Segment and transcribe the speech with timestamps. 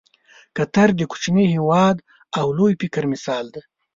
[0.57, 1.97] قطر د کوچني هېواد
[2.39, 3.61] او لوی فکر مثال دی.